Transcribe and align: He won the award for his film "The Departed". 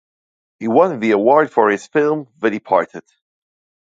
He 0.57 0.67
won 0.67 0.99
the 0.99 1.11
award 1.11 1.51
for 1.51 1.69
his 1.69 1.85
film 1.85 2.27
"The 2.39 2.49
Departed". 2.49 3.03